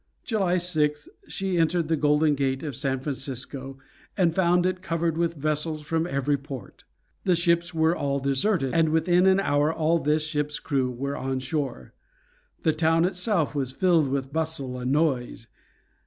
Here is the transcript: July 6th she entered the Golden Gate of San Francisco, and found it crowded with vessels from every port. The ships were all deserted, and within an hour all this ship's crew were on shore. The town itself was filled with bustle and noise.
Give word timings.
July 0.23 0.55
6th 0.55 1.07
she 1.27 1.59
entered 1.59 1.87
the 1.87 1.95
Golden 1.95 2.33
Gate 2.33 2.63
of 2.63 2.75
San 2.75 2.97
Francisco, 2.99 3.77
and 4.17 4.33
found 4.33 4.65
it 4.65 4.81
crowded 4.81 5.15
with 5.15 5.35
vessels 5.35 5.83
from 5.83 6.07
every 6.07 6.37
port. 6.39 6.85
The 7.23 7.35
ships 7.35 7.71
were 7.71 7.95
all 7.95 8.17
deserted, 8.19 8.73
and 8.73 8.89
within 8.89 9.27
an 9.27 9.39
hour 9.39 9.71
all 9.71 9.99
this 9.99 10.25
ship's 10.25 10.57
crew 10.57 10.89
were 10.89 11.15
on 11.15 11.37
shore. 11.39 11.93
The 12.63 12.73
town 12.73 13.05
itself 13.05 13.53
was 13.53 13.71
filled 13.71 14.07
with 14.09 14.33
bustle 14.33 14.79
and 14.79 14.91
noise. 14.91 15.45